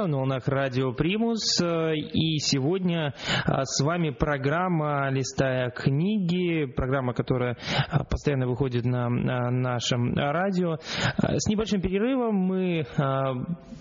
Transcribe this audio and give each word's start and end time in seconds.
друзья, 0.00 0.06
на 0.06 0.18
волнах 0.18 0.48
Радио 0.48 0.92
Примус. 0.92 1.60
И 1.60 2.38
сегодня 2.38 3.14
а, 3.44 3.64
с 3.64 3.82
вами 3.82 4.10
программа 4.10 5.10
«Листая 5.10 5.70
книги», 5.70 6.64
программа, 6.66 7.12
которая 7.12 7.56
а, 7.88 8.04
постоянно 8.04 8.46
выходит 8.46 8.84
на 8.84 9.08
нашем 9.08 10.14
радио. 10.14 10.78
А, 11.16 11.38
с 11.38 11.48
небольшим 11.48 11.80
перерывом 11.80 12.34
мы 12.34 12.84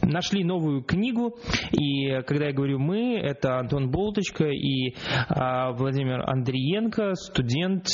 нашли 0.01 0.43
новую 0.43 0.83
книгу. 0.83 1.35
И 1.71 2.21
когда 2.25 2.47
я 2.47 2.53
говорю 2.53 2.79
«мы», 2.79 3.17
это 3.19 3.57
Антон 3.59 3.89
Болточка 3.91 4.45
и 4.45 4.95
Владимир 5.29 6.21
Андриенко, 6.29 7.13
студент 7.15 7.87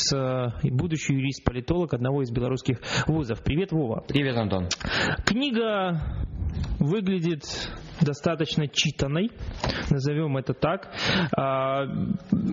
и 0.64 0.72
будущий 0.72 1.14
юрист-политолог 1.14 1.94
одного 1.94 2.22
из 2.22 2.32
белорусских 2.32 2.80
вузов. 3.08 3.44
Привет, 3.44 3.72
Вова. 3.72 4.04
Привет, 4.08 4.38
Антон. 4.38 4.68
Книга 5.26 6.25
выглядит 6.86 7.44
достаточно 8.02 8.68
читанной, 8.68 9.32
назовем 9.90 10.38
это 10.38 10.54
так. 10.54 10.92
А, 11.36 11.86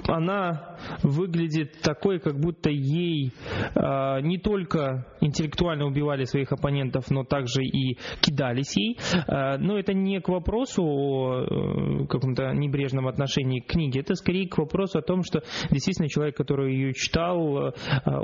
она 0.09 0.77
выглядит 1.03 1.81
такой, 1.83 2.21
как 2.21 2.39
будто 2.39 2.71
ей 2.71 3.33
а, 3.75 4.21
не 4.21 4.39
только 4.39 5.07
интеллектуально 5.21 5.87
убивали 5.87 6.25
своих 6.25 6.53
оппонентов, 6.53 7.11
но 7.11 7.25
также 7.25 7.63
и 7.63 7.99
кидались 8.21 8.77
ей. 8.77 8.99
А, 9.27 9.59
но 9.59 9.79
это 9.79 9.93
не 9.93 10.21
к 10.21 10.29
вопросу 10.29 10.83
о 10.85 11.43
э, 11.43 12.07
каком-то 12.07 12.53
небрежном 12.53 13.09
отношении 13.09 13.61
к 13.61 13.67
книге, 13.67 14.01
это 14.01 14.15
скорее 14.15 14.49
к 14.49 14.59
вопросу 14.59 14.99
о 14.99 15.03
том, 15.03 15.23
что 15.23 15.43
действительно 15.71 16.09
человек, 16.09 16.37
который 16.37 16.75
ее 16.75 16.93
читал, 16.95 17.75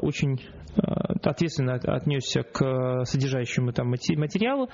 очень 0.02 0.40
ответственно 1.22 1.74
отнесся 1.74 2.42
к 2.42 3.04
содержащему 3.04 3.72
там 3.72 3.88
материалу. 3.88 4.68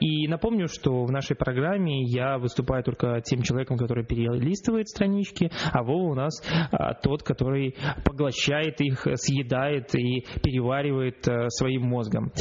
И 0.00 0.28
напомню, 0.36 0.68
что 0.68 1.04
в 1.04 1.10
нашей 1.10 1.34
программе 1.34 2.02
я 2.02 2.36
выступаю 2.36 2.84
только 2.84 3.22
тем 3.22 3.42
человеком, 3.42 3.78
который 3.78 4.04
перелистывает 4.04 4.88
странички, 4.88 5.50
а 5.72 5.82
Вова 5.82 6.12
у 6.12 6.14
нас 6.14 6.42
а, 6.72 6.92
тот, 6.92 7.22
который 7.22 7.74
поглощает 8.04 8.80
их, 8.80 9.06
съедает 9.14 9.94
и 9.94 10.26
переваривает 10.42 11.26
а, 11.26 11.48
своим 11.48 11.82
мозгом. 11.88 12.32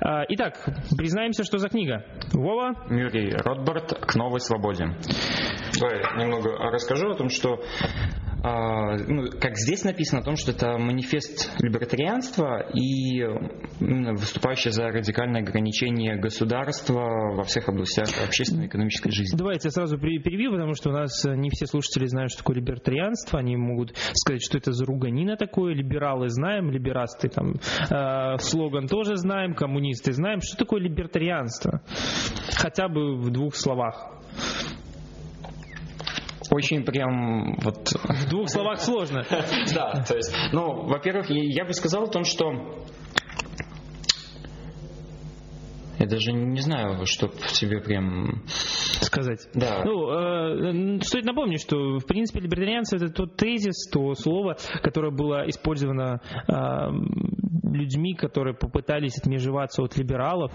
А, 0.00 0.22
итак, 0.28 0.54
признаемся, 0.96 1.42
что 1.42 1.58
за 1.58 1.68
книга. 1.68 2.04
Вова? 2.32 2.74
Мюррей 2.88 3.34
Ротбард 3.34 3.92
«К 4.06 4.14
новой 4.14 4.40
свободе». 4.40 4.84
Давай 5.80 6.00
немного 6.22 6.50
расскажу 6.70 7.10
о 7.10 7.14
том, 7.16 7.28
что 7.28 7.60
ну, 8.42 9.30
как 9.40 9.56
здесь 9.56 9.84
написано 9.84 10.20
о 10.20 10.24
том, 10.24 10.36
что 10.36 10.50
это 10.50 10.76
манифест 10.76 11.52
либертарианства 11.60 12.66
и 12.74 13.22
выступающий 13.78 14.70
за 14.70 14.88
радикальное 14.88 15.42
ограничение 15.42 16.16
государства 16.16 17.34
во 17.34 17.44
всех 17.44 17.68
областях 17.68 18.08
общественной 18.26 18.64
и 18.64 18.68
экономической 18.68 19.10
жизни. 19.10 19.36
Давайте 19.36 19.68
я 19.68 19.70
сразу 19.70 19.98
перевью, 19.98 20.52
потому 20.52 20.74
что 20.74 20.90
у 20.90 20.92
нас 20.92 21.24
не 21.24 21.50
все 21.50 21.66
слушатели 21.66 22.06
знают, 22.06 22.32
что 22.32 22.38
такое 22.38 22.56
либертарианство. 22.56 23.38
Они 23.38 23.56
могут 23.56 23.96
сказать, 24.14 24.42
что 24.42 24.58
это 24.58 24.72
за 24.72 24.84
руганина 24.86 25.36
такое. 25.36 25.74
Либералы 25.74 26.28
знаем, 26.28 26.70
либерасты 26.70 27.28
там 27.28 27.54
э, 27.90 28.38
слоган 28.38 28.88
тоже 28.88 29.16
знаем, 29.16 29.54
коммунисты 29.54 30.12
знаем. 30.12 30.40
Что 30.40 30.56
такое 30.56 30.80
либертарианство? 30.80 31.82
Хотя 32.56 32.88
бы 32.88 33.16
в 33.16 33.30
двух 33.30 33.54
словах. 33.54 34.21
Очень 36.52 36.84
прям 36.84 37.56
вот... 37.62 37.92
В 37.92 38.28
двух 38.28 38.48
словах 38.48 38.80
сложно. 38.80 39.24
Да, 39.74 40.04
то 40.06 40.16
есть, 40.16 40.34
ну, 40.52 40.86
во-первых, 40.86 41.26
я 41.30 41.64
бы 41.64 41.72
сказал 41.72 42.04
о 42.04 42.08
том, 42.08 42.24
что 42.24 42.84
я 45.98 46.06
даже 46.06 46.32
не 46.32 46.60
знаю, 46.60 47.06
что 47.06 47.28
тебе 47.28 47.80
прям 47.80 48.42
сказать. 49.00 49.48
Да. 49.54 49.82
Ну, 49.84 50.10
э, 50.10 51.00
стоит 51.02 51.24
напомнить, 51.24 51.60
что 51.60 51.98
в 51.98 52.06
принципе 52.06 52.40
либертарианцы 52.40 52.96
это 52.96 53.08
тот 53.08 53.36
тезис, 53.36 53.88
то 53.90 54.14
слово, 54.14 54.56
которое 54.82 55.10
было 55.10 55.48
использовано 55.48 56.20
э, 56.48 56.52
людьми, 57.72 58.14
которые 58.14 58.54
попытались 58.54 59.18
отмежеваться 59.18 59.82
от 59.82 59.96
либералов, 59.96 60.52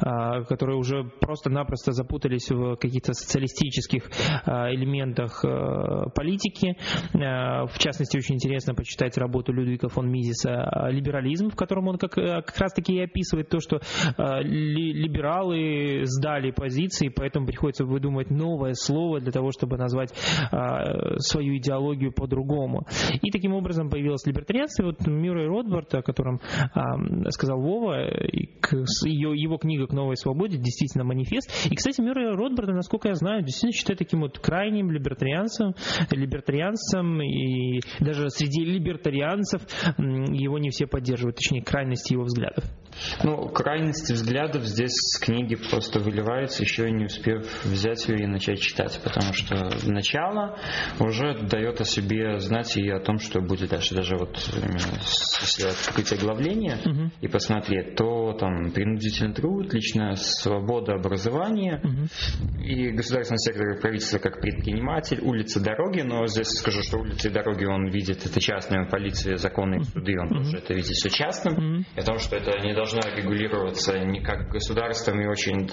а, 0.00 0.42
которые 0.44 0.78
уже 0.78 1.04
просто-напросто 1.20 1.92
запутались 1.92 2.50
в 2.50 2.76
каких-то 2.76 3.12
социалистических 3.12 4.10
а, 4.44 4.70
элементах 4.72 5.44
а, 5.44 6.08
политики. 6.10 6.76
В 7.12 7.78
частности, 7.78 8.16
очень 8.16 8.36
интересно 8.36 8.74
почитать 8.74 9.16
работу 9.18 9.52
Людвига 9.52 9.88
фон 9.88 10.10
Мизиса 10.10 10.88
«Либерализм», 10.90 11.50
в 11.50 11.56
котором 11.56 11.88
он 11.88 11.98
как, 11.98 12.12
как 12.12 12.58
раз-таки 12.58 12.94
и 12.94 13.00
описывает 13.00 13.48
то, 13.48 13.60
что 13.60 13.80
либералы 14.42 16.02
сдали 16.04 16.50
позиции, 16.50 17.08
поэтому 17.08 17.46
приходится 17.46 17.84
выдумывать 17.84 18.30
новое 18.30 18.74
слово 18.74 19.20
для 19.20 19.32
того, 19.32 19.50
чтобы 19.50 19.76
назвать 19.76 20.10
свою 21.18 21.56
идеологию 21.56 22.12
по-другому. 22.12 22.86
И 23.22 23.30
таким 23.30 23.52
образом 23.54 23.90
появилось 23.90 24.26
либертарианство. 24.26 24.82
И 24.82 24.86
вот 24.86 25.06
Мюррей 25.06 25.46
Ротбард, 25.46 25.94
о 25.94 26.02
котором 26.02 26.40
сказал 27.30 27.60
Вова, 27.60 27.96
ее, 29.04 29.32
его 29.34 29.58
книга 29.58 29.86
«К 29.86 29.92
новой 29.92 30.16
свободе» 30.16 30.56
действительно 30.56 31.04
манифест. 31.04 31.50
И, 31.70 31.74
кстати, 31.74 32.00
Мюррея 32.00 32.32
Ротбарда, 32.32 32.72
насколько 32.72 33.08
я 33.08 33.14
знаю, 33.14 33.42
действительно 33.42 33.72
считает 33.72 33.98
таким 33.98 34.20
вот 34.20 34.38
крайним 34.38 34.90
либертарианцем, 34.90 35.74
либертарианцем, 36.10 37.20
и 37.22 37.80
даже 38.00 38.30
среди 38.30 38.64
либертарианцев 38.64 39.62
его 39.98 40.58
не 40.58 40.70
все 40.70 40.86
поддерживают, 40.86 41.36
точнее, 41.36 41.62
крайности 41.62 42.14
его 42.14 42.24
взглядов. 42.24 42.64
Ну, 43.22 43.48
крайности 43.48 44.12
взглядов 44.12 44.64
здесь 44.64 44.92
с 44.92 45.18
книги 45.18 45.56
просто 45.70 46.00
выливаются, 46.00 46.62
еще 46.62 46.90
не 46.90 47.04
успев 47.04 47.64
взять 47.64 48.08
ее 48.08 48.24
и 48.24 48.26
начать 48.26 48.60
читать, 48.60 48.98
потому 49.04 49.34
что 49.34 49.70
начало 49.86 50.58
уже 50.98 51.38
дает 51.42 51.80
о 51.80 51.84
себе 51.84 52.38
знать 52.38 52.76
и 52.76 52.88
о 52.88 53.00
том, 53.00 53.18
что 53.18 53.40
будет 53.40 53.70
дальше. 53.70 53.94
Даже 53.94 54.16
вот 54.16 54.36
если 55.42 55.68
открыть 55.68 56.12
оглавление 56.12 56.45
угу. 56.54 57.10
и 57.20 57.28
посмотреть, 57.28 57.96
то 57.96 58.32
там 58.32 58.70
принудительный 58.72 59.34
труд, 59.34 59.72
личная 59.72 60.14
свобода 60.14 60.94
образования 60.94 61.80
угу. 61.82 62.62
и 62.62 62.90
государственный 62.90 63.38
сектор 63.38 63.80
правительства 63.80 64.18
как 64.18 64.40
предприниматель, 64.40 65.20
улицы, 65.22 65.60
дороги, 65.60 66.00
но 66.00 66.26
здесь 66.26 66.48
скажу, 66.48 66.82
что 66.82 66.98
улицы 66.98 67.28
и 67.28 67.32
дороги 67.32 67.64
он 67.64 67.88
видит 67.90 68.24
это 68.24 68.40
частные, 68.40 68.86
полиция, 68.86 69.36
законы, 69.36 69.82
суды, 69.84 70.18
он 70.18 70.26
угу. 70.26 70.44
тоже 70.44 70.58
это 70.58 70.74
видит 70.74 70.92
все 70.92 71.10
частным, 71.10 71.54
угу. 71.54 71.84
и 71.96 72.00
о 72.00 72.02
том, 72.02 72.18
что 72.18 72.36
это 72.36 72.58
не 72.60 72.74
должно 72.74 73.00
регулироваться 73.14 73.98
никак 73.98 74.50
государством 74.50 75.20
и 75.20 75.26
очень 75.26 75.66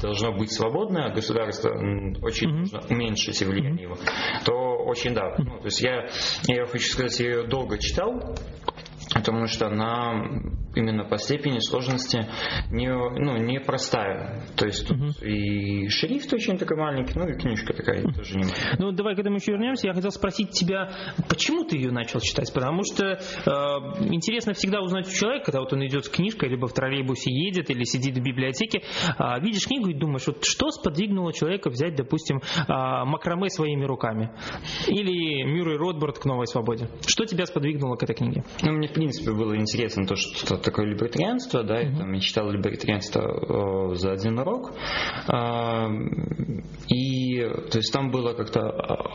должно 0.00 0.32
быть 0.32 0.52
свободно, 0.52 1.06
а 1.06 1.10
государство 1.10 1.70
очень 1.70 2.48
mm-hmm. 2.48 2.70
должно 2.70 2.80
уменьшить 2.94 3.42
влияние 3.42 3.84
его, 3.84 3.96
то 4.44 4.54
очень 4.84 5.14
да. 5.14 5.34
Ну, 5.38 5.58
то 5.58 5.66
есть 5.66 5.82
я, 5.82 6.08
я 6.46 6.66
хочу 6.66 6.90
сказать, 6.90 7.18
я 7.20 7.26
ее 7.26 7.46
долго 7.46 7.78
читал, 7.78 8.36
потому 9.16 9.46
что 9.46 9.68
она 9.68 10.26
именно 10.74 11.04
по 11.04 11.18
степени 11.18 11.58
сложности 11.58 12.26
не, 12.70 12.88
ну, 12.88 13.36
не 13.38 13.60
простая. 13.60 14.46
То 14.56 14.66
есть 14.66 14.86
тут 14.86 14.98
угу. 14.98 15.24
и 15.24 15.88
шрифт 15.88 16.32
очень 16.32 16.58
такой 16.58 16.76
маленький, 16.76 17.18
ну 17.18 17.28
и 17.28 17.34
книжка 17.34 17.72
такая 17.72 18.02
тоже 18.02 18.34
не 18.34 18.44
маленькая. 18.44 18.76
Ну 18.78 18.92
давай 18.92 19.16
к 19.16 19.18
этому 19.18 19.36
еще 19.36 19.52
вернемся. 19.52 19.86
Я 19.86 19.94
хотел 19.94 20.10
спросить 20.10 20.50
тебя, 20.50 20.90
почему 21.28 21.64
ты 21.64 21.76
ее 21.76 21.90
начал 21.90 22.20
читать? 22.20 22.52
Потому 22.52 22.82
что 22.84 23.06
э, 23.06 23.18
интересно 24.04 24.52
всегда 24.52 24.80
узнать 24.80 25.08
у 25.08 25.10
человека, 25.10 25.46
когда 25.46 25.60
вот 25.60 25.72
он 25.72 25.86
идет 25.86 26.04
с 26.04 26.08
книжкой, 26.08 26.50
либо 26.50 26.66
в 26.66 26.72
троллейбусе 26.72 27.30
едет, 27.30 27.70
или 27.70 27.84
сидит 27.84 28.16
в 28.16 28.22
библиотеке, 28.22 28.82
э, 29.18 29.40
видишь 29.40 29.66
книгу 29.66 29.88
и 29.88 29.94
думаешь, 29.94 30.26
вот 30.26 30.44
что 30.44 30.70
сподвигнуло 30.70 31.32
человека 31.32 31.70
взять, 31.70 31.96
допустим, 31.96 32.38
э, 32.38 32.62
макраме 32.68 33.48
своими 33.48 33.84
руками? 33.84 34.32
Или 34.88 35.42
Мюррей 35.44 35.76
Ротбард 35.76 36.18
к 36.18 36.24
новой 36.24 36.46
свободе? 36.46 36.88
Что 37.06 37.24
тебя 37.24 37.46
сподвигнуло 37.46 37.96
к 37.96 38.02
этой 38.02 38.14
книге? 38.14 38.44
Ну, 38.62 38.72
мне, 38.72 38.88
в 38.88 39.05
принципе, 39.06 39.32
было 39.32 39.56
интересно 39.56 40.04
то, 40.04 40.16
что 40.16 40.56
такое 40.56 40.86
либертарианство, 40.86 41.62
да, 41.62 41.78
я, 41.78 41.96
там, 41.96 42.12
я 42.12 42.20
читал 42.20 42.50
либертарианство 42.50 43.94
за 43.94 44.12
один 44.12 44.38
урок, 44.40 44.72
э, 45.28 45.86
и 47.36 47.70
то 47.70 47.78
есть 47.78 47.92
там 47.92 48.10
было 48.10 48.34
как-то 48.34 48.60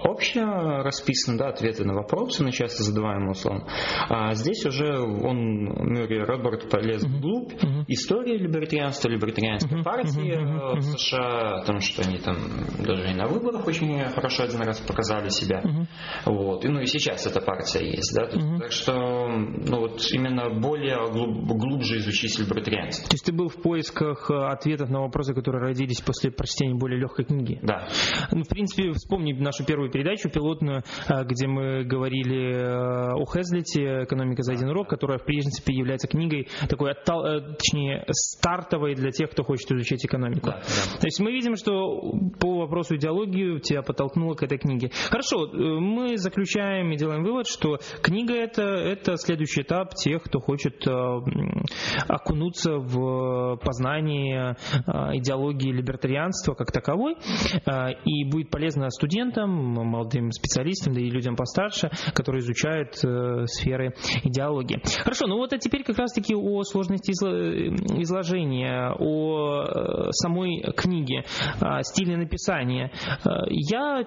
общее 0.04 0.82
расписано, 0.84 1.38
да, 1.38 1.50
ответы 1.50 1.84
на 1.84 1.94
вопросы, 1.94 2.44
на 2.44 2.52
часто 2.52 2.84
задаваемые 2.84 3.32
условно. 3.32 3.68
А 4.10 4.34
здесь 4.34 4.66
уже 4.66 5.00
он, 5.00 5.66
Мюррей 5.66 6.24
Роберт, 6.24 6.70
полез 6.70 7.04
вглубь 7.04 7.54
mm-hmm. 7.54 7.86
истории 7.88 8.38
либертарианства, 8.38 9.10
либертарианской 9.10 9.80
mm-hmm. 9.80 9.84
партии 9.84 10.38
mm-hmm. 10.38 10.76
в 10.78 10.82
США, 10.82 11.62
о 11.62 11.66
том, 11.66 11.80
что 11.80 12.04
они 12.04 12.18
там 12.18 12.38
даже 12.80 13.12
и 13.12 13.14
на 13.14 13.28
выборах 13.28 13.68
очень 13.68 14.00
хорошо 14.10 14.44
один 14.44 14.62
раз 14.62 14.80
показали 14.80 15.30
себя. 15.30 15.62
Mm-hmm. 15.62 15.86
Вот. 16.26 16.66
И, 16.66 16.68
ну 16.68 16.80
и 16.80 16.86
сейчас 16.86 17.26
эта 17.26 17.42
партия 17.42 17.86
есть, 17.86 18.14
да. 18.16 18.26
Mm-hmm. 18.26 18.60
Так 18.60 18.72
что, 18.72 19.28
ну 19.28 19.80
вот 19.80 20.02
именно 20.12 20.50
более 20.60 20.98
глубже 21.12 21.98
изучить 21.98 22.38
либертарианство. 22.40 23.10
То 23.10 23.16
есть 23.16 23.26
ты 23.26 23.32
был 23.32 23.50
в 23.50 23.62
поисках 23.62 24.30
э, 24.30 24.34
ответов 24.34 24.90
на 24.90 25.02
вопросы, 25.02 25.34
которые 25.34 25.70
родились 25.70 26.02
после 26.02 26.32
прочтения 26.32 26.76
более 26.76 27.00
легкой 27.00 27.26
книги? 27.26 27.60
Да. 27.62 27.88
Ну, 28.32 28.44
в 28.44 28.48
принципе, 28.48 28.92
вспомни 28.94 29.34
нашу 29.34 29.66
первую 29.66 29.92
передачу 29.92 30.30
пилотную, 30.30 30.84
где 31.26 31.48
мы 31.48 31.84
говорили 31.84 32.64
о 33.14 33.26
Хезлите 33.26 34.04
«Экономика 34.04 34.44
за 34.44 34.54
один 34.54 34.70
урок», 34.70 34.90
которая, 34.90 35.18
в 35.18 35.26
принципе, 35.26 35.74
является 35.74 36.08
книгой 36.08 36.48
такой, 36.70 36.94
точнее, 36.94 38.06
стартовой 38.10 38.96
для 38.96 39.12
тех, 39.12 39.30
кто 39.32 39.44
хочет 39.44 39.72
изучать 39.72 40.06
экономику. 40.06 40.48
Да, 40.48 40.62
да. 40.62 41.00
То 41.00 41.08
есть 41.08 41.20
мы 41.20 41.32
видим, 41.32 41.56
что 41.56 42.14
по 42.40 42.60
вопросу 42.60 42.96
идеологии 42.96 43.60
тебя 43.60 43.82
подтолкнуло 43.82 44.34
к 44.36 44.44
этой 44.44 44.58
книге. 44.58 44.92
Хорошо, 45.10 45.48
мы 45.52 46.18
заключаем 46.18 46.92
и 46.92 46.98
делаем 46.98 47.24
вывод, 47.24 47.48
что 47.48 47.80
книга 48.02 48.34
это, 48.34 48.62
это 48.64 49.16
следующий 49.18 49.62
этап 49.62 49.96
тех, 49.96 50.24
кто 50.24 50.40
хочет 50.40 50.86
окунуться 52.08 52.78
в 52.78 53.58
познание 53.64 54.56
идеологии 55.14 55.72
либертарианства 55.72 56.54
как 56.54 56.72
таковой, 56.72 57.16
и 58.06 58.24
будет 58.24 58.50
полезно 58.50 58.90
студентам, 58.90 59.50
молодым 59.52 60.32
специалистам, 60.32 60.94
да 60.94 61.02
и 61.02 61.10
людям 61.10 61.36
постарше, 61.36 61.90
которые 62.14 62.42
изучают 62.42 62.96
сферы 63.50 63.94
идеологии. 64.24 64.82
Хорошо, 65.04 65.28
ну 65.28 65.38
вот 65.38 65.54
а 65.54 65.58
теперь 65.58 65.84
как 65.84 65.98
раз-таки 65.98 66.36
о 66.36 66.64
сложности 66.64 67.12
изложения, 67.12 68.92
о 68.98 70.12
самой 70.12 70.62
книге, 70.76 71.24
стиле 71.84 72.18
написания. 72.18 72.92
Я 73.50 74.04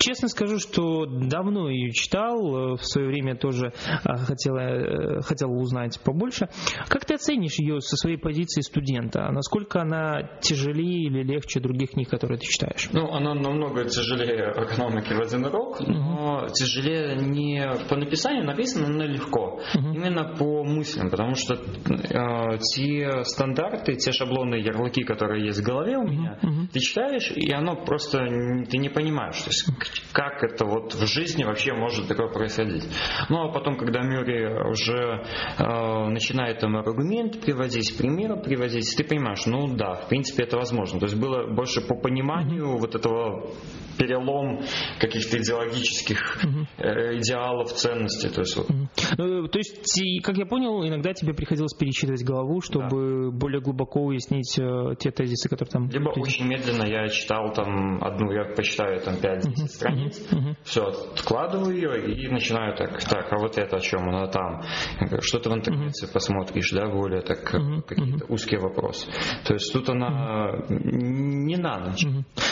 Честно 0.00 0.28
скажу, 0.28 0.58
что 0.58 1.04
давно 1.04 1.68
ее 1.68 1.92
читал, 1.92 2.76
в 2.76 2.82
свое 2.82 3.08
время 3.08 3.36
тоже 3.36 3.74
а, 4.02 4.16
хотел, 4.16 4.56
э, 4.56 5.20
хотел 5.20 5.52
узнать 5.52 6.00
побольше. 6.02 6.48
Как 6.88 7.04
ты 7.04 7.14
оценишь 7.14 7.58
ее 7.58 7.80
со 7.80 7.96
своей 7.96 8.16
позиции 8.16 8.62
студента? 8.62 9.30
Насколько 9.30 9.82
она 9.82 10.22
тяжелее 10.40 11.04
или 11.04 11.22
легче 11.22 11.60
других 11.60 11.90
книг, 11.90 12.08
которые 12.08 12.38
ты 12.38 12.46
читаешь? 12.46 12.88
Ну, 12.94 13.12
она 13.12 13.34
намного 13.34 13.84
тяжелее 13.84 14.54
экономики 14.56 15.12
в 15.12 15.20
один 15.20 15.44
урок, 15.44 15.80
но 15.80 16.46
uh-huh. 16.46 16.52
тяжелее 16.52 17.16
не 17.16 17.70
по 17.90 17.96
написанию, 17.96 18.46
написано 18.46 18.88
но 18.88 19.04
легко. 19.04 19.60
Uh-huh. 19.74 19.94
Именно 19.94 20.34
по 20.36 20.64
мыслям, 20.64 21.10
потому 21.10 21.34
что 21.34 21.56
э, 21.56 22.58
те 22.74 23.24
стандарты, 23.24 23.96
те 23.96 24.12
шаблоны, 24.12 24.54
ярлыки, 24.54 25.02
которые 25.02 25.44
есть 25.44 25.60
в 25.60 25.62
голове 25.62 25.98
у 25.98 26.04
меня, 26.04 26.38
uh-huh. 26.42 26.68
ты 26.72 26.80
читаешь, 26.80 27.30
и 27.34 27.52
оно 27.52 27.76
просто 27.76 28.26
ты 28.70 28.78
не 28.78 28.88
понимаешь. 28.88 29.40
То 29.42 29.50
есть 29.50 29.68
как 30.12 30.42
это 30.42 30.64
вот 30.64 30.94
в 30.94 31.06
жизни 31.06 31.44
вообще 31.44 31.72
может 31.72 32.08
такое 32.08 32.28
происходить. 32.28 32.84
Ну 33.28 33.44
а 33.44 33.52
потом, 33.52 33.76
когда 33.76 34.00
Мюррей 34.02 34.70
уже 34.70 35.24
э, 35.58 36.08
начинает 36.08 36.60
там 36.60 36.76
аргумент 36.76 37.40
приводить, 37.40 37.96
примеры 37.96 38.40
приводить, 38.40 38.94
ты 38.96 39.04
понимаешь, 39.04 39.46
ну 39.46 39.76
да, 39.76 39.94
в 39.94 40.08
принципе 40.08 40.44
это 40.44 40.56
возможно. 40.56 40.98
То 41.00 41.06
есть 41.06 41.18
было 41.18 41.46
больше 41.46 41.80
по 41.80 41.94
пониманию 41.94 42.78
вот 42.78 42.94
этого 42.94 43.50
перелом 44.00 44.60
каких-то 44.98 45.38
идеологических 45.38 46.44
э, 46.78 47.18
идеалов, 47.18 47.72
ценностей. 47.72 48.30
То 48.30 48.40
есть, 48.40 48.56
вот. 48.56 48.68
ну, 49.18 49.46
то 49.48 49.58
есть, 49.58 50.22
как 50.22 50.38
я 50.38 50.46
понял, 50.46 50.86
иногда 50.86 51.12
тебе 51.12 51.34
приходилось 51.34 51.74
перечитывать 51.74 52.24
главу, 52.24 52.60
чтобы 52.62 53.30
да. 53.30 53.36
более 53.36 53.60
глубоко 53.60 54.00
уяснить 54.00 54.58
э, 54.58 54.94
те 54.98 55.10
тезисы, 55.10 55.48
которые 55.48 55.70
там... 55.70 55.88
Либо 55.90 56.08
очень 56.10 56.46
медленно 56.46 56.84
я 56.84 57.08
читал 57.08 57.52
там 57.52 58.02
одну, 58.02 58.32
я 58.32 58.44
почитаю 58.54 59.00
там 59.00 59.16
5-10 59.16 59.79
страниц, 59.80 60.20
все, 60.64 60.82
откладываю 60.82 61.74
ее 61.74 62.12
и 62.12 62.28
начинаю 62.28 62.76
так, 62.76 63.02
так, 63.04 63.32
а 63.32 63.38
вот 63.38 63.58
это 63.58 63.76
о 63.76 63.80
чем 63.80 64.08
она 64.08 64.26
там? 64.26 64.62
Что 65.20 65.38
ты 65.38 65.50
в 65.50 65.54
интернете 65.54 66.06
посмотришь, 66.12 66.70
да, 66.72 66.86
более 66.86 67.22
так, 67.22 67.44
какие-то 67.86 68.26
узкие 68.28 68.60
вопросы. 68.60 69.10
То 69.44 69.54
есть 69.54 69.72
тут 69.72 69.88
она 69.88 70.64
не 70.68 71.56
на 71.56 71.78
ночь. 71.78 72.04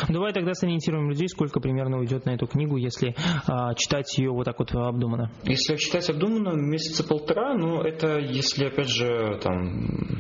Давай 0.08 0.32
тогда 0.32 0.54
сориентируем 0.54 1.10
людей, 1.10 1.28
сколько 1.28 1.60
примерно 1.60 1.98
уйдет 1.98 2.24
на 2.26 2.30
эту 2.30 2.46
книгу, 2.46 2.76
если 2.76 3.14
а, 3.46 3.74
читать 3.74 4.16
ее 4.18 4.30
вот 4.30 4.44
так 4.44 4.58
вот 4.58 4.74
обдуманно? 4.74 5.30
Если 5.44 5.76
читать 5.76 6.08
обдуманно, 6.10 6.54
месяца 6.54 7.06
полтора, 7.06 7.54
ну 7.54 7.82
это 7.82 8.18
если 8.18 8.66
опять 8.66 8.88
же 8.88 9.38
там 9.42 10.18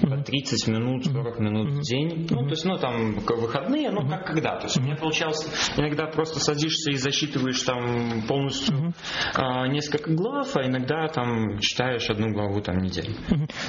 30 0.00 0.68
минут, 0.68 1.04
40 1.04 1.40
минут 1.40 1.72
в 1.72 1.80
день. 1.82 2.26
Ну, 2.30 2.44
то 2.44 2.50
есть, 2.50 2.64
ну, 2.64 2.76
там, 2.76 3.14
выходные, 3.14 3.90
ну, 3.90 4.08
как 4.08 4.26
когда. 4.26 4.56
То 4.56 4.64
есть, 4.64 4.78
у 4.78 4.82
меня 4.82 4.96
получалось, 4.96 5.46
иногда 5.76 6.06
просто 6.06 6.40
садишься 6.40 6.90
и 6.90 6.96
засчитываешь 6.96 7.60
там 7.62 8.22
полностью 8.26 8.92
а, 9.34 9.66
несколько 9.68 10.12
глав, 10.12 10.56
а 10.56 10.66
иногда 10.66 11.08
там 11.08 11.58
читаешь 11.58 12.08
одну 12.10 12.32
главу 12.32 12.60
там 12.60 12.78
неделю. 12.78 13.14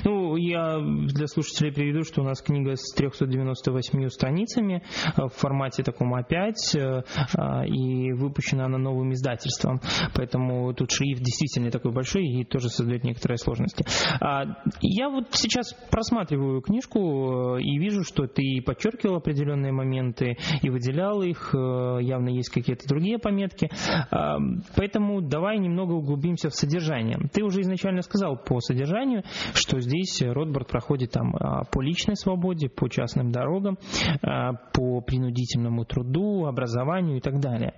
Ну, 0.03 0.35
я 0.35 0.79
для 0.79 1.27
слушателей 1.27 1.71
приведу, 1.71 2.03
что 2.03 2.21
у 2.21 2.23
нас 2.23 2.41
книга 2.41 2.75
с 2.75 2.93
398 2.93 4.09
страницами 4.09 4.83
в 5.15 5.29
формате 5.29 5.83
таком 5.83 6.13
А5, 6.15 6.53
э, 6.75 7.03
а, 7.37 7.65
и 7.65 8.11
выпущена 8.13 8.65
она 8.65 8.77
новым 8.77 9.13
издательством. 9.13 9.81
Поэтому 10.13 10.73
тут 10.73 10.91
шрифт 10.91 11.21
действительно 11.21 11.71
такой 11.71 11.91
большой 11.91 12.25
и 12.25 12.45
тоже 12.45 12.69
создает 12.69 13.03
некоторые 13.03 13.37
сложности. 13.37 13.85
А, 14.21 14.43
я 14.81 15.09
вот 15.09 15.27
сейчас 15.31 15.73
просматриваю 15.97 16.61
книжку 16.61 17.57
э, 17.57 17.61
и 17.61 17.79
вижу, 17.79 18.03
что 18.03 18.27
ты 18.27 18.61
подчеркивал 18.63 19.15
определенные 19.15 19.71
моменты 19.71 20.37
и 20.61 20.69
выделял 20.69 21.23
их, 21.23 21.55
э, 21.55 21.97
явно 22.01 22.29
есть 22.29 22.49
какие-то 22.49 22.87
другие 22.87 23.17
пометки. 23.17 23.71
А, 24.11 24.37
поэтому 24.75 25.21
давай 25.21 25.57
немного 25.57 25.93
углубимся 25.93 26.49
в 26.49 26.53
содержание. 26.53 27.17
Ты 27.33 27.43
уже 27.43 27.61
изначально 27.61 28.03
сказал 28.03 28.37
по 28.37 28.59
содержанию, 28.59 29.23
что 29.55 29.79
здесь 29.79 30.21
Ротбард 30.21 30.67
проходит 30.67 31.13
там 31.13 31.35
а, 31.35 31.63
по 31.63 31.81
личной 31.81 32.15
свободе, 32.15 32.69
по 32.69 32.89
частным 32.89 33.31
дорогам, 33.31 33.79
по 34.73 35.01
принудительному 35.01 35.83
труду, 35.85 36.45
образованию 36.45 37.17
и 37.17 37.21
так 37.21 37.39
далее. 37.39 37.73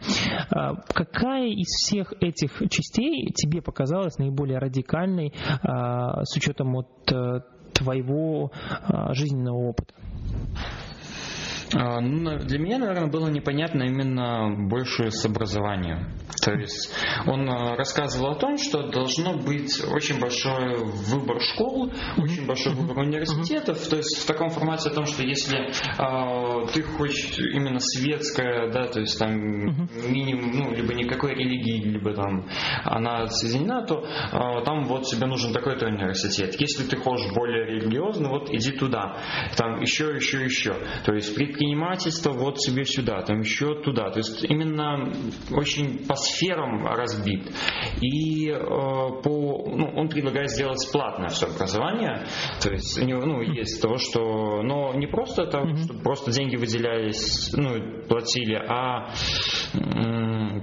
Какая 0.50 1.48
из 1.48 1.68
всех 1.68 2.14
этих 2.20 2.62
частей 2.70 3.32
тебе 3.32 3.62
показалась 3.62 4.18
наиболее 4.18 4.58
радикальной 4.58 5.34
с 5.34 6.36
учетом 6.36 6.74
вот 6.74 7.12
э, 7.12 7.42
твоего 7.80 8.52
а, 8.88 9.14
жизненного 9.14 9.70
опыта? 9.70 9.94
А, 11.74 12.02
ну, 12.02 12.38
для 12.40 12.60
меня, 12.60 12.80
наверное, 12.80 13.10
было 13.10 13.30
непонятно 13.30 13.84
именно 13.84 14.50
больше 14.70 15.12
с 15.12 15.26
образованием. 15.26 16.08
То 16.50 16.60
есть 16.60 16.92
он 17.28 17.48
а, 17.48 17.76
рассказывал 17.76 18.32
о 18.32 18.36
том, 18.36 18.58
что 18.58 18.88
должно 18.88 19.38
быть 19.38 19.84
очень 19.86 20.20
большой 20.20 20.78
выбор 20.78 21.40
школ, 21.42 21.92
очень 22.18 22.48
большой 22.48 22.74
выбор 22.74 22.98
университетов. 22.98 23.88
То 23.88 23.98
есть 23.98 24.24
в 24.24 24.26
таком 24.26 24.50
формате 24.50 24.90
о 24.90 24.94
том, 24.94 25.06
что 25.06 25.22
если 25.22 25.70
э, 25.70 26.68
ты 26.74 26.82
хочешь 26.82 27.38
именно 27.38 27.80
светское, 27.80 28.72
да, 28.72 28.88
то 28.88 29.00
есть 29.00 29.20
там 29.20 29.32
минимум, 29.32 30.52
ну, 30.54 30.74
либо 30.74 30.94
никакой 30.94 31.36
религии, 31.36 31.84
либо 31.84 32.16
там 32.16 32.48
она 32.84 33.28
соединена, 33.28 33.86
то 33.86 34.04
э, 34.04 34.66
там 34.66 34.86
вот 34.86 35.04
тебе 35.04 35.28
нужен 35.28 35.54
такой-то 35.54 35.86
университет. 35.86 36.56
Если 36.60 36.84
ты 36.84 36.98
хочешь 36.98 37.32
более 37.34 37.66
религиозно, 37.66 38.30
вот 38.30 38.50
иди 38.52 38.72
туда. 38.72 39.18
Там 39.56 39.82
еще, 39.82 40.16
еще, 40.16 40.44
еще. 40.44 40.76
То 41.06 41.14
есть 41.14 41.36
предпринимательство 41.36 42.32
вот 42.32 42.60
себе 42.60 42.86
сюда, 42.86 43.22
там 43.22 43.42
еще 43.42 43.82
туда. 43.84 44.10
То 44.10 44.18
есть 44.18 44.44
именно 44.46 45.14
очень 45.52 46.08
по 46.08 46.16
сферам 46.40 46.86
разбит. 46.86 47.52
И 48.02 48.50
э, 48.50 48.58
по, 48.58 49.66
ну, 49.68 49.92
он 49.96 50.10
предлагает 50.10 50.50
сделать 50.52 50.88
платное 50.92 51.30
все 51.30 51.48
образование. 51.48 52.26
То 52.62 52.72
есть 52.72 53.02
у 53.02 53.06
него 53.06 53.26
ну, 53.26 53.42
есть 53.42 53.82
то, 53.82 53.98
что... 53.98 54.62
Но 54.64 54.94
не 54.94 55.08
просто 55.08 55.44
это, 55.44 55.60
mm-hmm. 55.60 55.84
чтобы 55.84 56.02
просто 56.02 56.32
деньги 56.32 56.56
выделялись, 56.56 57.52
ну, 57.54 58.04
платили, 58.08 58.56
а 58.56 59.10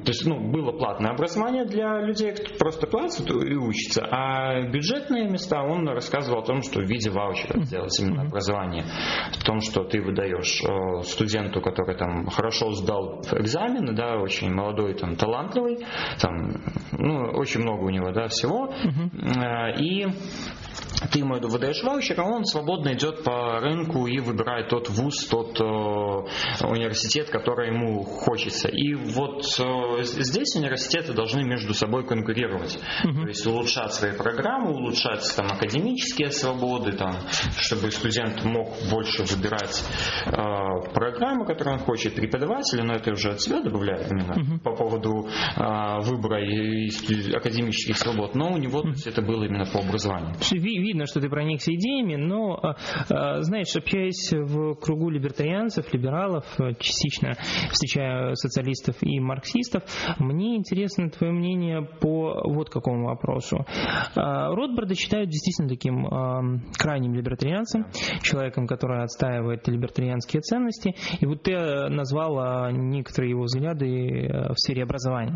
то 0.07 0.11
есть, 0.11 0.27
ну, 0.27 0.39
было 0.51 0.73
платное 0.73 1.13
образование 1.13 1.65
для 1.65 2.01
людей, 2.01 2.33
кто 2.33 2.55
просто 2.59 2.87
платит 2.87 3.29
и 3.31 3.57
учится, 3.57 4.07
а 4.09 4.63
бюджетные 4.69 5.29
места 5.29 5.63
он 5.63 5.89
рассказывал 5.89 6.41
о 6.41 6.45
том, 6.45 6.63
что 6.63 6.81
в 6.81 6.85
виде 6.85 7.11
ваучера 7.11 7.61
сделать 7.65 7.99
именно 8.01 8.23
образование, 8.23 8.85
в 9.33 9.45
том, 9.45 9.61
что 9.61 9.85
ты 9.85 10.01
выдаешь 10.01 10.63
э, 10.63 11.03
студенту, 11.03 11.61
который 11.61 11.97
там 11.97 12.27
хорошо 12.27 12.73
сдал 12.73 13.21
экзамены, 13.33 13.95
да, 13.95 14.17
очень 14.17 14.53
молодой, 14.53 14.95
там, 14.95 15.17
талантливый, 15.57 15.87
там, 16.21 16.53
ну, 16.93 17.31
очень 17.39 17.61
много 17.61 17.85
у 17.85 17.91
него, 17.91 18.13
да, 18.13 18.29
всего, 18.29 18.69
uh-huh. 18.69 19.77
и 19.79 20.07
ты 21.11 21.21
ему 21.21 21.39
выдаешь 21.41 21.83
ваучер, 21.83 22.21
а 22.21 22.25
он 22.25 22.45
свободно 22.45 22.95
идет 22.95 23.23
по 23.23 23.61
рынку 23.61 24.07
и 24.07 24.19
выбирает 24.19 24.69
тот 24.69 24.89
вуз, 24.89 25.27
тот 25.27 25.61
э, 25.61 25.65
университет, 25.65 27.29
который 27.31 27.69
ему 27.69 28.03
хочется. 28.03 28.69
И 28.69 28.95
вот 28.95 29.45
э, 29.59 30.03
здесь 30.03 30.57
университеты 30.57 31.13
должны 31.13 31.45
между 31.45 31.75
собой 31.75 32.07
конкурировать, 32.07 32.79
угу. 33.05 33.23
то 33.23 33.29
есть 33.29 33.47
улучшать 33.47 33.93
свои 33.93 34.13
программы, 34.13 34.73
улучшать 34.73 35.35
там 35.37 35.53
академические 35.53 36.31
свободы, 36.31 36.93
там, 36.93 37.15
чтобы 37.59 37.91
студент 37.91 38.45
мог 38.45 38.69
больше 38.91 39.23
выбирать 39.25 39.85
э, 40.27 40.33
программы, 40.95 41.47
которые 41.47 41.75
он 41.75 41.81
хочет, 41.81 42.15
преподаватели, 42.15 42.81
но 42.81 42.95
это 42.95 43.13
уже 43.13 43.33
от 43.33 43.41
себя 43.41 43.61
добавляет 43.61 44.11
именно 44.11 44.35
угу. 44.35 44.61
по 44.61 44.75
поводу 44.75 45.29
выбора 45.57 46.45
и, 46.45 46.89
и 46.89 47.35
академических 47.35 47.97
свобод, 47.97 48.35
но 48.35 48.53
у 48.53 48.59
него 48.59 48.85
это 49.05 49.23
было 49.23 49.45
именно 49.45 49.67
по 49.73 49.81
образованию 49.81 50.35
видно, 50.87 51.07
что 51.07 51.21
ты 51.21 51.29
проникся 51.29 51.75
идеями, 51.75 52.17
но, 52.17 52.75
знаешь, 53.09 53.75
общаясь 53.77 54.33
в 54.33 54.75
кругу 54.75 55.11
либертарианцев, 55.11 55.93
либералов, 55.93 56.45
частично 56.79 57.35
встречая 57.71 58.35
социалистов 58.35 58.97
и 59.03 59.21
марксистов, 59.21 59.83
мне 60.19 60.57
интересно 60.57 61.11
твое 61.11 61.33
мнение 61.33 61.83
по 61.83 62.43
вот 62.45 62.71
какому 62.71 63.07
вопросу. 63.07 63.65
Ротбарда 64.15 64.95
считают 64.95 65.31
действительно 65.31 65.69
таким 65.69 66.63
крайним 66.79 67.15
либертарианцем, 67.15 67.87
человеком, 68.23 68.67
который 68.67 69.03
отстаивает 69.03 69.67
либертарианские 69.69 70.43
ценности, 70.43 70.95
и 71.21 71.27
вот 71.27 71.43
ты 71.43 71.57
назвал 71.89 72.71
некоторые 72.73 73.31
его 73.31 73.45
взгляды 73.45 74.29
в 74.51 74.59
сфере 74.59 74.83
образования. 74.83 75.36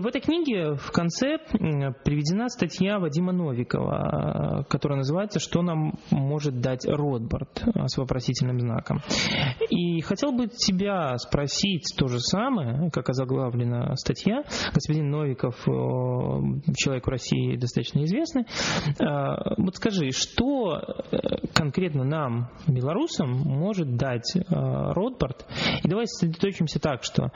в 0.00 0.06
этой 0.06 0.20
книге 0.20 0.74
в 0.74 0.90
конце 0.92 1.38
приведена 1.38 2.48
статья 2.48 2.98
Вадима 2.98 3.32
Новикова, 3.32 4.64
которая 4.68 4.98
называется 4.98 5.38
«Что 5.38 5.62
нам 5.62 5.94
может 6.10 6.60
дать 6.60 6.86
Ротбард?» 6.86 7.62
с 7.86 7.96
вопросительным 7.96 8.58
знаком. 8.60 9.00
И 9.68 10.00
хотел 10.00 10.32
бы 10.32 10.48
тебя 10.48 11.16
спросить 11.18 11.94
то 11.96 12.08
же 12.08 12.18
самое, 12.18 12.90
как 12.90 13.10
озаглавлена 13.10 13.94
статья. 13.96 14.42
Господин 14.72 15.10
Новиков, 15.10 15.56
человек 16.76 17.06
в 17.06 17.10
России 17.10 17.56
достаточно 17.56 18.02
известный. 18.04 18.46
Вот 19.58 19.76
скажи, 19.76 20.10
что 20.12 20.78
э, 21.12 21.46
конкретно 21.54 22.04
нам, 22.04 22.50
белорусам, 22.66 23.30
может 23.30 23.96
дать 23.96 24.32
Ротбард? 24.48 25.46
И 25.84 25.88
давай 25.88 26.06
сосредоточимся 26.06 26.80
так, 26.80 27.04
что 27.04 27.30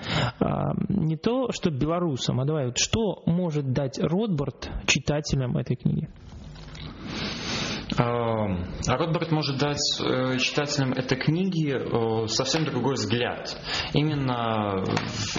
не 0.89 1.17
то, 1.17 1.51
что 1.53 1.71
Беларусь 1.71 2.15
Брюсом. 2.15 2.41
А 2.41 2.45
давай, 2.55 2.67
вот 2.67 2.79
что 2.79 3.23
может 3.27 3.73
дать 3.73 3.99
Ротбард 3.99 4.71
читателям 4.87 5.57
этой 5.57 5.75
книги? 5.75 6.09
Эм, 7.99 8.65
а 8.87 8.97
Ротбард 8.97 9.33
может 9.33 9.59
дать 9.59 10.01
э, 10.01 10.39
читателям 10.39 10.93
этой 10.93 11.19
книги 11.19 11.75
э, 11.75 12.27
совсем 12.29 12.65
другой 12.65 12.95
взгляд. 12.95 13.57
Именно 13.93 14.85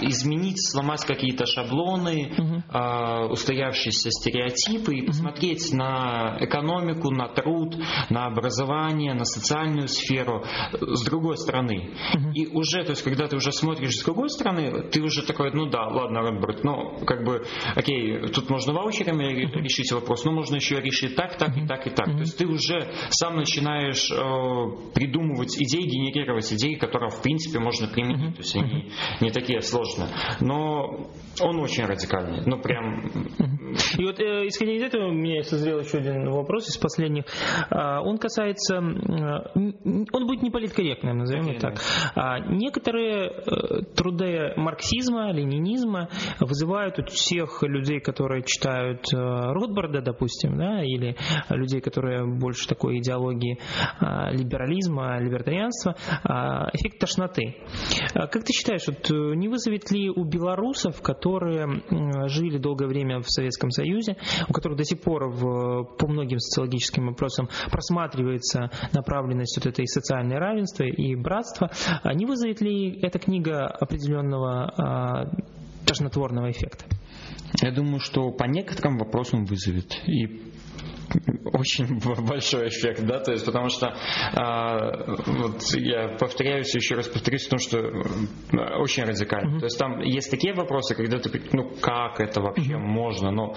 изменить, 0.08 0.64
сломать 0.70 1.04
какие-то 1.04 1.46
шаблоны, 1.46 2.32
угу. 2.36 3.32
устоявшиеся 3.32 4.10
стереотипы 4.10 4.96
и 4.96 5.06
посмотреть 5.06 5.68
угу. 5.68 5.78
на 5.78 6.36
экономику, 6.40 7.10
на 7.10 7.28
труд, 7.28 7.76
на 8.10 8.26
образование, 8.26 9.14
на 9.14 9.24
социальную 9.24 9.88
сферу 9.88 10.44
с 10.72 11.04
другой 11.04 11.36
стороны. 11.36 11.90
Угу. 12.14 12.30
И 12.34 12.46
уже, 12.46 12.84
то 12.84 12.90
есть, 12.90 13.02
когда 13.02 13.26
ты 13.26 13.36
уже 13.36 13.52
смотришь 13.52 13.96
с 13.96 14.04
другой 14.04 14.30
стороны, 14.30 14.82
ты 14.90 15.02
уже 15.02 15.24
такой, 15.24 15.52
ну 15.52 15.66
да, 15.66 15.86
ладно, 15.86 16.20
Ротбард, 16.20 16.64
ну, 16.64 16.98
как 17.06 17.24
бы, 17.24 17.44
окей, 17.74 18.28
тут 18.28 18.50
можно 18.50 18.72
ваучерами 18.72 19.24
решить 19.60 19.92
вопрос, 19.92 20.24
но 20.24 20.32
можно 20.32 20.56
еще 20.56 20.80
решить 20.80 21.16
так, 21.16 21.36
так 21.38 21.56
и 21.56 21.66
так 21.66 21.86
и 21.86 21.90
так. 21.90 22.06
То 22.06 22.18
есть 22.18 22.38
ты 22.38 22.46
уже 22.46 22.92
сам 23.10 23.36
начинаешь 23.36 24.10
э, 24.10 24.92
придумывать 24.94 25.56
идеи, 25.60 25.82
генерировать 25.82 26.52
идеи, 26.52 26.74
которые 26.74 27.10
в 27.10 27.22
принципе 27.22 27.58
можно 27.58 27.88
применить. 27.88 28.36
То 28.36 28.42
есть 28.42 28.56
они 28.56 28.90
не 29.20 29.30
такие 29.30 29.60
сложные. 29.60 29.95
Но 30.40 31.10
он 31.40 31.60
очень 31.60 31.84
радикальный. 31.84 32.42
Ну 32.46 32.60
прям. 32.60 33.02
И 33.98 34.04
вот 34.04 34.20
э, 34.20 34.46
исходя 34.46 34.72
из 34.72 34.82
этого 34.82 35.08
у 35.08 35.12
меня 35.12 35.42
созрел 35.42 35.80
еще 35.80 35.98
один 35.98 36.30
вопрос 36.30 36.68
из 36.68 36.76
последних. 36.78 37.24
А, 37.70 38.00
он 38.00 38.18
касается, 38.18 38.78
он 38.78 40.26
будет 40.26 40.42
не 40.42 40.50
политкорректным, 40.50 41.18
назовем 41.18 41.48
okay, 41.48 41.58
так. 41.58 41.80
А, 42.14 42.38
некоторые 42.38 43.28
э, 43.28 43.82
труды 43.94 44.52
марксизма, 44.56 45.32
ленинизма 45.32 46.08
вызывают 46.40 46.98
у 46.98 47.04
всех 47.06 47.62
людей, 47.62 48.00
которые 48.00 48.42
читают 48.44 49.04
э, 49.12 49.16
Ротбарда, 49.16 50.00
допустим, 50.00 50.56
да, 50.56 50.82
или 50.82 51.16
людей, 51.50 51.80
которые 51.80 52.24
больше 52.24 52.68
такой 52.68 52.98
идеологии 52.98 53.58
а, 53.98 54.30
либерализма, 54.30 55.18
либертарианства, 55.20 55.96
а, 56.24 56.68
эффект 56.72 56.98
тошноты. 56.98 57.56
Как 58.14 58.44
ты 58.44 58.52
считаешь, 58.52 58.86
вот 58.86 59.10
э, 59.10 59.34
не 59.34 59.48
вызовет 59.48 59.75
ли 59.90 60.10
у 60.10 60.24
белорусов, 60.24 61.00
которые 61.02 61.82
жили 62.28 62.58
долгое 62.58 62.86
время 62.86 63.20
в 63.20 63.30
Советском 63.30 63.70
Союзе, 63.70 64.16
у 64.48 64.52
которых 64.52 64.78
до 64.78 64.84
сих 64.84 65.00
пор 65.00 65.28
в, 65.28 65.96
по 65.98 66.06
многим 66.08 66.38
социологическим 66.38 67.06
вопросам 67.06 67.48
просматривается 67.70 68.70
направленность 68.92 69.56
вот 69.56 69.66
этой 69.66 69.86
социальной 69.86 70.38
равенства 70.38 70.84
и 70.84 71.14
братства, 71.14 71.70
не 72.14 72.26
вызовет 72.26 72.60
ли 72.60 72.98
эта 73.00 73.18
книга 73.18 73.66
определенного 73.66 75.30
тошнотворного 75.86 76.50
эффекта? 76.50 76.84
Я 77.62 77.72
думаю, 77.72 78.00
что 78.00 78.30
по 78.30 78.44
некоторым 78.44 78.98
вопросам 78.98 79.44
вызовет. 79.44 79.96
И 80.06 80.42
очень 81.52 81.98
большой 82.26 82.68
эффект, 82.68 83.04
да, 83.04 83.20
то 83.20 83.32
есть 83.32 83.44
потому 83.44 83.68
что 83.68 83.94
а, 84.34 85.16
вот 85.26 85.62
я 85.74 86.16
повторяюсь 86.18 86.74
еще 86.74 86.94
раз 86.94 87.08
повторюсь, 87.08 87.44
потому 87.44 87.60
что 87.60 87.78
э, 87.78 88.78
очень 88.78 89.04
радикально. 89.04 89.56
Mm-hmm. 89.56 89.60
То 89.60 89.64
есть 89.66 89.78
там 89.78 90.00
есть 90.00 90.30
такие 90.30 90.54
вопросы, 90.54 90.94
когда 90.94 91.18
ты, 91.18 91.30
ну 91.52 91.70
как 91.80 92.20
это 92.20 92.40
вообще 92.40 92.72
mm-hmm. 92.72 92.78
можно, 92.78 93.30
ну, 93.30 93.54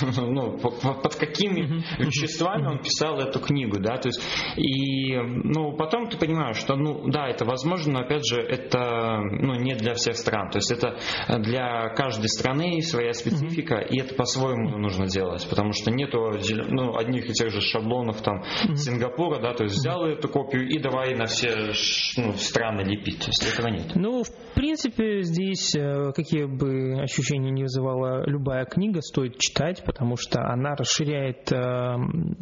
ну 0.16 0.58
под, 0.58 1.16
какими 1.16 1.62
mm-hmm. 1.62 2.04
веществами 2.04 2.66
он 2.66 2.78
писал 2.78 3.18
эту 3.18 3.40
книгу, 3.40 3.80
да, 3.80 3.96
то 3.96 4.08
есть 4.08 4.20
и 4.56 5.16
ну 5.16 5.76
потом 5.76 6.08
ты 6.08 6.18
понимаешь, 6.18 6.56
что 6.56 6.76
ну 6.76 7.08
да, 7.08 7.28
это 7.28 7.44
возможно, 7.44 7.92
но 7.92 8.00
опять 8.00 8.26
же 8.26 8.40
это 8.40 9.20
ну 9.22 9.54
не 9.54 9.74
для 9.74 9.94
всех 9.94 10.16
стран, 10.16 10.50
то 10.50 10.58
есть 10.58 10.70
это 10.70 10.98
для 11.38 11.88
каждой 11.90 12.28
страны 12.28 12.80
своя 12.82 13.12
специфика, 13.12 13.76
mm-hmm. 13.76 13.88
и 13.88 14.00
это 14.00 14.14
по-своему 14.14 14.78
нужно 14.78 15.06
делать, 15.06 15.46
потому 15.48 15.72
что 15.72 15.90
нету 15.90 16.32
ну, 16.68 16.91
ну, 16.92 16.98
одних 16.98 17.28
и 17.28 17.32
тех 17.32 17.50
же 17.50 17.60
шаблонов 17.60 18.20
там 18.22 18.42
mm-hmm. 18.42 18.76
Сингапура, 18.76 19.40
да, 19.40 19.54
то 19.54 19.64
есть 19.64 19.76
взял 19.76 20.04
эту 20.04 20.28
копию 20.28 20.68
и 20.68 20.78
давай 20.78 21.14
на 21.14 21.26
все 21.26 21.72
ну, 22.16 22.32
страны 22.34 22.82
лепить. 22.82 23.20
То 23.20 23.26
есть 23.28 23.52
этого 23.52 23.68
нет. 23.68 23.92
Ну, 23.94 24.22
в 24.22 24.54
принципе, 24.54 25.22
здесь 25.22 25.74
э, 25.74 26.12
какие 26.14 26.44
бы 26.44 27.00
ощущения 27.02 27.50
не 27.50 27.62
вызывала 27.62 28.28
любая 28.28 28.64
книга, 28.64 29.00
стоит 29.00 29.38
читать, 29.38 29.82
потому 29.84 30.16
что 30.16 30.42
она 30.42 30.74
расширяет 30.74 31.50
э, 31.52 31.96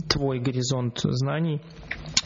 твой 0.08 0.40
горизонт 0.40 1.00
знаний 1.02 1.60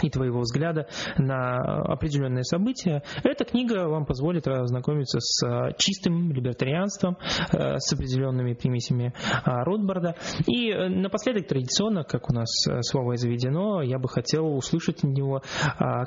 и 0.02 0.10
твоего 0.10 0.40
взгляда 0.40 0.86
на 1.18 1.58
определенные 1.58 2.44
события. 2.44 3.02
Эта 3.22 3.44
книга 3.44 3.88
вам 3.88 4.06
позволит 4.06 4.46
ознакомиться 4.46 5.18
с 5.20 5.46
э, 5.46 5.72
чистым 5.78 6.32
либертарианством, 6.32 7.16
э, 7.52 7.78
с 7.78 7.92
определенными 7.92 8.54
примесями 8.54 9.12
Ротбарда. 9.44 10.16
И 10.46 10.72
напоследок 10.72 11.48
традиционно 11.48 12.04
как 12.04 12.30
у 12.30 12.34
нас 12.34 12.48
э, 12.68 12.80
слово 12.82 13.16
заведено, 13.16 13.82
я 13.82 13.98
бы 13.98 14.08
хотел 14.08 14.56
услышать 14.56 15.04
от 15.04 15.10
него, 15.10 15.42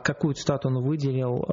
какую 0.03 0.33
цитату 0.33 0.69
он 0.69 0.83
выделил 0.83 1.43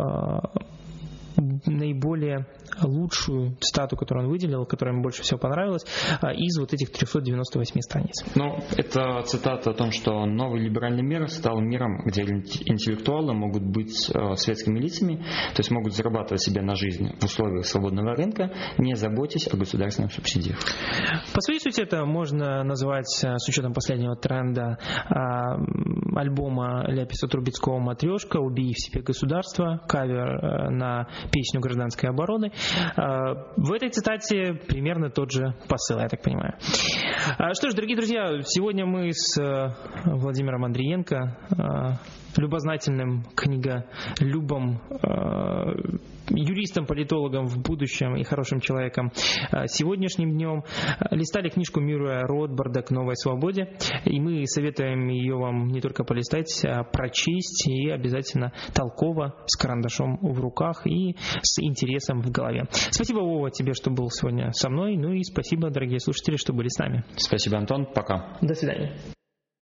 наиболее 1.66 2.46
лучшую 2.82 3.56
цитату, 3.60 3.96
которую 3.96 4.26
он 4.26 4.32
выделил, 4.32 4.64
которая 4.66 4.94
ему 4.94 5.02
больше 5.02 5.22
всего 5.22 5.38
понравилась, 5.38 5.84
а, 6.20 6.32
из 6.32 6.58
вот 6.58 6.72
этих 6.72 6.90
398 6.90 7.80
страниц. 7.80 8.24
Ну, 8.34 8.58
это 8.76 9.22
цитата 9.22 9.70
о 9.70 9.74
том, 9.74 9.90
что 9.90 10.24
новый 10.26 10.60
либеральный 10.60 11.02
мир 11.02 11.28
стал 11.28 11.60
миром, 11.60 12.02
где 12.04 12.22
интеллектуалы 12.22 13.34
могут 13.34 13.62
быть 13.62 14.10
э, 14.10 14.34
светскими 14.36 14.78
лицами, 14.78 15.16
то 15.16 15.58
есть 15.58 15.70
могут 15.70 15.94
зарабатывать 15.94 16.42
себе 16.42 16.62
на 16.62 16.74
жизнь 16.74 17.08
в 17.20 17.24
условиях 17.24 17.66
свободного 17.66 18.14
рынка, 18.14 18.52
не 18.78 18.94
заботясь 18.94 19.48
о 19.52 19.56
государственных 19.56 20.12
субсидиях. 20.12 20.58
По 21.32 21.40
своей 21.40 21.60
сути 21.60 21.82
это 21.82 22.04
можно 22.04 22.62
назвать, 22.64 23.06
э, 23.24 23.36
с 23.36 23.48
учетом 23.48 23.72
последнего 23.72 24.16
тренда, 24.16 24.78
а, 25.08 25.56
альбома 26.16 26.84
Ляписа 26.88 27.28
Трубецкого 27.28 27.78
«Матрешка. 27.78 28.38
Убей 28.38 28.72
в 28.72 28.78
себе 28.78 29.02
государство», 29.02 29.80
кавер 29.88 30.28
э, 30.28 30.70
на 30.70 31.08
песню 31.32 31.53
гражданской 31.60 32.08
обороны. 32.08 32.52
А, 32.96 33.34
в 33.56 33.72
этой 33.72 33.90
цитате 33.90 34.54
примерно 34.54 35.10
тот 35.10 35.30
же 35.30 35.54
посыл, 35.68 35.98
я 35.98 36.08
так 36.08 36.22
понимаю. 36.22 36.54
А, 37.38 37.54
что 37.54 37.70
ж, 37.70 37.74
дорогие 37.74 37.96
друзья, 37.96 38.40
сегодня 38.42 38.86
мы 38.86 39.10
с 39.12 39.40
э, 39.40 39.74
Владимиром 40.04 40.64
Андриенко, 40.64 41.38
э, 41.50 42.23
любознательным 42.38 43.24
книголюбом, 43.34 44.80
э, 44.90 45.74
юристом, 46.30 46.86
политологом 46.86 47.46
в 47.46 47.60
будущем 47.62 48.16
и 48.16 48.24
хорошим 48.24 48.60
человеком 48.60 49.12
сегодняшним 49.66 50.32
днем. 50.32 50.64
Листали 51.10 51.48
книжку 51.48 51.80
Мюррея 51.80 52.22
Ротбарда 52.22 52.82
«К 52.82 52.90
новой 52.90 53.16
свободе», 53.16 53.68
и 54.04 54.20
мы 54.20 54.46
советуем 54.46 55.08
ее 55.08 55.36
вам 55.36 55.68
не 55.68 55.80
только 55.80 56.04
полистать, 56.04 56.64
а 56.64 56.82
прочесть 56.84 57.66
и 57.68 57.90
обязательно 57.90 58.52
толково, 58.74 59.34
с 59.46 59.56
карандашом 59.56 60.18
в 60.20 60.40
руках 60.40 60.86
и 60.86 61.16
с 61.42 61.62
интересом 61.62 62.20
в 62.20 62.30
голове. 62.30 62.64
Спасибо, 62.70 63.18
Вова, 63.18 63.50
тебе, 63.50 63.74
что 63.74 63.90
был 63.90 64.08
сегодня 64.10 64.52
со 64.52 64.70
мной. 64.70 64.96
Ну 64.96 65.12
и 65.12 65.22
спасибо, 65.22 65.70
дорогие 65.70 66.00
слушатели, 66.00 66.36
что 66.36 66.52
были 66.52 66.68
с 66.68 66.78
нами. 66.78 67.04
Спасибо, 67.16 67.58
Антон. 67.58 67.86
Пока. 67.86 68.38
До 68.40 68.54
свидания. 68.54 68.96